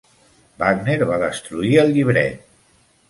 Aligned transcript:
Wagner 0.61 0.95
va 1.11 1.19
destruir 1.25 1.73
el 1.83 1.93
llibret. 1.99 2.51